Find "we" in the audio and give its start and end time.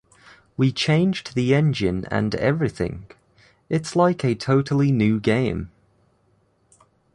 0.57-0.71